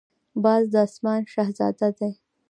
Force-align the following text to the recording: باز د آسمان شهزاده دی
باز 0.43 0.63
د 0.73 0.75
آسمان 0.85 1.21
شهزاده 1.33 1.89
دی 1.97 2.11